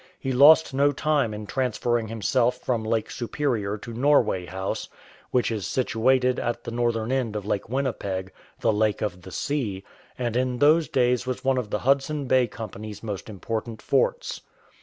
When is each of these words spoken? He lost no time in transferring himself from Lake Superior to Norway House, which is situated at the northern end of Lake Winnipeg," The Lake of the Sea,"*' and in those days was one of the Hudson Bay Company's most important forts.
He 0.19 0.31
lost 0.33 0.73
no 0.73 0.91
time 0.91 1.31
in 1.31 1.45
transferring 1.45 2.07
himself 2.07 2.57
from 2.57 2.83
Lake 2.83 3.11
Superior 3.11 3.77
to 3.77 3.93
Norway 3.93 4.47
House, 4.47 4.89
which 5.29 5.51
is 5.51 5.67
situated 5.67 6.39
at 6.39 6.63
the 6.63 6.71
northern 6.71 7.11
end 7.11 7.35
of 7.35 7.45
Lake 7.45 7.69
Winnipeg," 7.69 8.31
The 8.61 8.73
Lake 8.73 9.03
of 9.03 9.21
the 9.21 9.31
Sea,"*' 9.31 9.83
and 10.17 10.35
in 10.35 10.57
those 10.57 10.89
days 10.89 11.27
was 11.27 11.43
one 11.45 11.59
of 11.59 11.69
the 11.69 11.77
Hudson 11.85 12.25
Bay 12.25 12.47
Company's 12.47 13.03
most 13.03 13.29
important 13.29 13.79
forts. 13.79 14.41